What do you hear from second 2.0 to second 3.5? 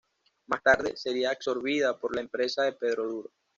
la empresa de Pedro Duro.